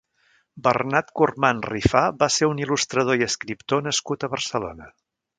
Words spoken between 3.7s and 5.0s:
nascut a Barcelona.